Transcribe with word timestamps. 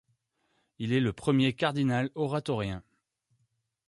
Il 0.79 0.93
est 0.93 0.99
le 0.99 1.13
premier 1.13 1.53
cardinal-oratorien. 1.53 2.81